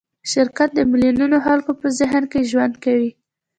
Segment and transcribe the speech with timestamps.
[0.31, 3.09] شرکت د میلیونونو خلکو په ذهن کې ژوند کوي.